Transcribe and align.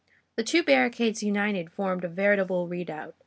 The 0.35 0.41
two 0.41 0.63
barricades 0.63 1.21
united 1.21 1.71
formed 1.71 2.03
a 2.03 2.07
veritable 2.07 2.67
redoubt. 2.67 3.13